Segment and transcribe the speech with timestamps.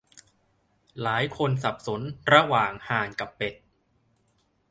[1.01, 2.01] หลายคนสับสน
[2.33, 3.53] ระหว่างห่านกับเป็ด